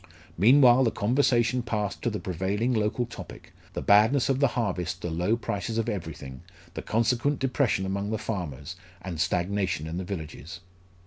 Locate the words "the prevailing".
2.09-2.73